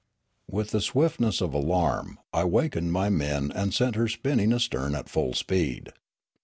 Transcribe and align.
With 0.49 0.71
the 0.71 0.81
swiftness 0.81 1.41
of 1.41 1.53
alarm 1.53 2.17
I 2.33 2.43
wakened 2.45 2.91
my 2.91 3.09
men 3.09 3.51
and 3.53 3.71
sent 3.71 3.95
her 3.95 4.07
spinning 4.07 4.51
astern 4.51 4.95
at 4.95 5.09
full 5.09 5.35
speed. 5.35 5.89